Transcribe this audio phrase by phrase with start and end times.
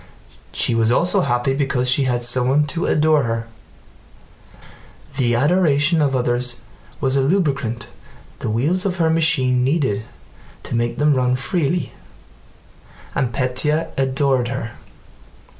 [0.51, 3.47] She was also happy because she had someone to adore her:
[5.17, 6.61] the adoration of others
[6.99, 7.89] was a lubricant
[8.39, 10.01] the wheels of her machine needed
[10.63, 14.71] to make them run freely—and Pétya adored her.